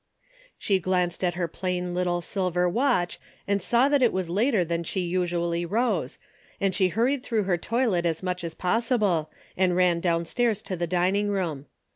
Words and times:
She 0.57 0.79
glanced 0.79 1.23
at 1.23 1.35
her 1.35 1.47
plain 1.47 1.93
little 1.93 2.21
silver 2.23 2.67
watch 2.67 3.19
and 3.47 3.61
saw 3.61 3.85
it 3.93 4.11
was 4.11 4.31
later 4.31 4.65
than 4.65 4.83
she 4.83 5.01
usually 5.01 5.63
rose, 5.63 6.17
and 6.59 6.73
she 6.73 6.87
hurried 6.87 7.21
through 7.21 7.43
her 7.43 7.55
toilet 7.55 8.03
as 8.07 8.23
much 8.23 8.43
as 8.43 8.55
possible, 8.55 9.29
and 9.55 9.75
ran 9.75 9.99
downstairs 9.99 10.63
to 10.63 10.75
the 10.75 10.87
dining 10.87 11.27
room. 11.29 11.67